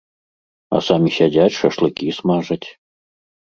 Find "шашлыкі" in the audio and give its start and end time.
1.61-2.17